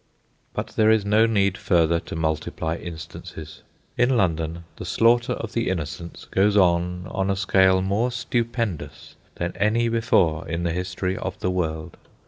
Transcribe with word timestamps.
But 0.53 0.69
there 0.69 0.89
is 0.89 1.05
no 1.05 1.27
need 1.27 1.59
further 1.59 1.99
to 1.99 2.15
multiply 2.15 2.75
instances. 2.75 3.61
In 3.99 4.17
London 4.17 4.63
the 4.77 4.83
slaughter 4.83 5.33
of 5.33 5.53
the 5.53 5.69
innocents 5.69 6.25
goes 6.25 6.57
on 6.57 7.05
on 7.05 7.29
a 7.29 7.35
scale 7.35 7.83
more 7.83 8.09
stupendous 8.11 9.15
than 9.35 9.55
any 9.55 9.89
before 9.89 10.47
in 10.49 10.63
the 10.63 10.73
history 10.73 11.15
of 11.15 11.37
the 11.39 11.51
world. 11.51 11.97